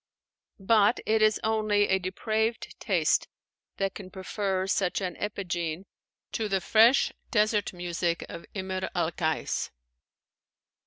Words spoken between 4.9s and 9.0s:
an epigene to the fresh desert music of Imr